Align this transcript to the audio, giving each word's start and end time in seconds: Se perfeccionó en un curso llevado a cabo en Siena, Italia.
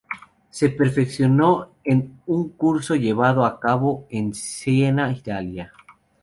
Se 0.49 0.69
perfeccionó 0.69 1.75
en 1.83 2.19
un 2.25 2.49
curso 2.53 2.95
llevado 2.95 3.45
a 3.45 3.59
cabo 3.59 4.07
en 4.09 4.33
Siena, 4.33 5.11
Italia. 5.11 5.71